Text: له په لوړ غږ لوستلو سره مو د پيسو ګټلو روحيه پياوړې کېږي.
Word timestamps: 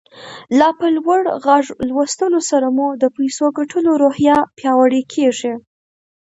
له 0.59 0.67
په 0.79 0.87
لوړ 0.97 1.21
غږ 1.45 1.65
لوستلو 1.89 2.39
سره 2.49 2.67
مو 2.77 2.87
د 3.01 3.03
پيسو 3.17 3.45
ګټلو 3.57 3.91
روحيه 4.03 4.37
پياوړې 4.57 5.01
کېږي. 5.13 5.53